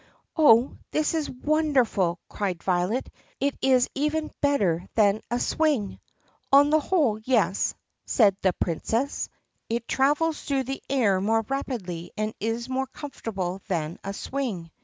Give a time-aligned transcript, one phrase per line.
[0.35, 3.07] "Oh, this is wonderful!" cried Violet.
[3.39, 5.99] "It is even better than a swing."
[6.51, 7.75] "On the whole, yes,"
[8.07, 9.29] said the Princess.
[9.69, 14.71] "It travels through the air more rapidly and is more comfortable than a swing."